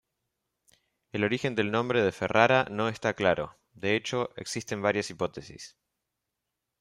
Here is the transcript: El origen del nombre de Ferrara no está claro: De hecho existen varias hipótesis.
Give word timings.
El 1.11 1.23
origen 1.23 1.53
del 1.53 1.69
nombre 1.69 2.01
de 2.01 2.11
Ferrara 2.11 2.65
no 2.71 2.89
está 2.89 3.13
claro: 3.13 3.55
De 3.73 3.95
hecho 3.95 4.31
existen 4.35 4.81
varias 4.81 5.11
hipótesis. 5.11 5.77